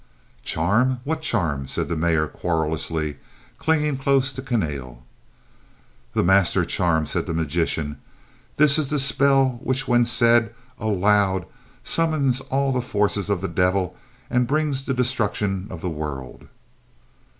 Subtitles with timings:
[0.41, 0.99] "Charm?
[1.03, 3.17] What charm?" said the Mayor querulously,
[3.59, 5.03] clinging dose to Kahnale.
[6.15, 7.97] "The master charm," said the magician.
[8.55, 11.45] "This is the spell which when said aloud
[11.83, 13.95] summons all the forces of the devil
[14.27, 16.47] and brings the destruction of the world."